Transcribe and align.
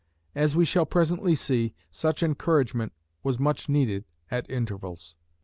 As 0.33 0.55
we 0.55 0.65
shall 0.65 0.87
presently 0.87 1.35
see, 1.35 1.75
such 1.91 2.23
encouragement 2.23 2.91
was 3.21 3.37
much 3.37 3.69
needed 3.69 4.03
at 4.31 4.49
intervals. 4.49 5.13